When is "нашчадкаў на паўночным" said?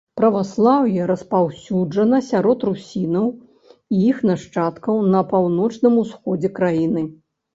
4.31-6.01